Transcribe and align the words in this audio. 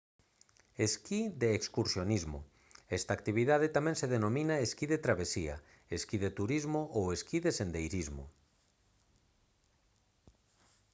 esquí 0.87 1.19
de 1.41 1.49
excursionismo 1.59 2.39
esta 2.97 3.11
actividade 3.17 3.67
tamén 3.75 3.95
se 4.01 4.11
denomina 4.15 4.63
esquí 4.67 4.85
de 4.89 5.01
travesía 5.05 5.55
esquí 5.97 6.17
de 6.25 6.35
turismo 6.39 6.81
ou 6.97 7.03
esquí 7.17 7.37
de 7.45 7.51
sendeirismo 7.59 8.25